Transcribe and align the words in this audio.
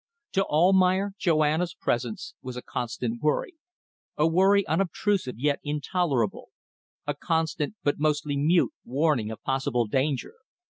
To 0.31 0.43
Almayer, 0.45 1.11
Joanna's 1.19 1.75
presence 1.75 2.33
was 2.41 2.57
a 2.57 2.63
constant 2.63 3.21
worry, 3.21 3.53
a 4.17 4.25
worry 4.25 4.65
unobtrusive 4.65 5.37
yet 5.37 5.59
intolerable; 5.63 6.49
a 7.05 7.13
constant, 7.13 7.75
but 7.83 7.99
mostly 7.99 8.35
mute, 8.35 8.73
warning 8.83 9.29
of 9.29 9.43
possible 9.43 9.85
danger. 9.85 10.33